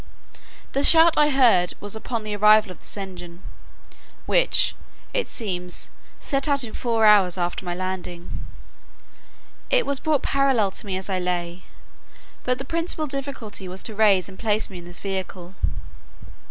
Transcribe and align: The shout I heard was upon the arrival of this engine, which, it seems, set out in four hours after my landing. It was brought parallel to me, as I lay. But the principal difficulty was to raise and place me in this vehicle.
The 0.71 0.81
shout 0.83 1.15
I 1.15 1.29
heard 1.29 1.75
was 1.79 1.95
upon 1.95 2.23
the 2.23 2.35
arrival 2.35 2.71
of 2.71 2.79
this 2.79 2.97
engine, 2.97 3.43
which, 4.25 4.73
it 5.13 5.27
seems, 5.27 5.91
set 6.19 6.47
out 6.47 6.63
in 6.63 6.73
four 6.73 7.05
hours 7.05 7.37
after 7.37 7.63
my 7.63 7.75
landing. 7.75 8.43
It 9.69 9.85
was 9.85 9.99
brought 9.99 10.23
parallel 10.23 10.71
to 10.71 10.87
me, 10.87 10.97
as 10.97 11.07
I 11.07 11.19
lay. 11.19 11.65
But 12.43 12.57
the 12.57 12.65
principal 12.65 13.05
difficulty 13.05 13.67
was 13.67 13.83
to 13.83 13.93
raise 13.95 14.27
and 14.27 14.39
place 14.39 14.71
me 14.71 14.79
in 14.79 14.85
this 14.85 14.99
vehicle. 15.01 15.53